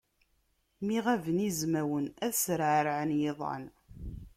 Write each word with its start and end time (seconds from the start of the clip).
Mi 0.85 0.97
ɣaben 1.05 1.37
yizmawen, 1.45 2.05
ad 2.25 2.33
sreɛrɛen 2.35 3.11
yiḍan. 3.19 3.63